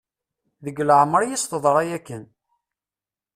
Deg 0.65 0.77
leɛmer 0.87 1.21
i 1.23 1.29
as-teḍra 1.35 1.83
akken. 1.97 2.23